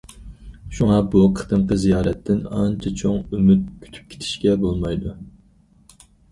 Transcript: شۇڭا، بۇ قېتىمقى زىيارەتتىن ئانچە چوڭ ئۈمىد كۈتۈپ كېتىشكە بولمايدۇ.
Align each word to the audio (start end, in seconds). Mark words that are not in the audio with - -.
شۇڭا، 0.77 0.95
بۇ 1.15 1.21
قېتىمقى 1.39 1.77
زىيارەتتىن 1.83 2.41
ئانچە 2.61 2.95
چوڭ 3.03 3.21
ئۈمىد 3.29 3.69
كۈتۈپ 3.85 4.11
كېتىشكە 4.17 4.59
بولمايدۇ. 4.67 5.17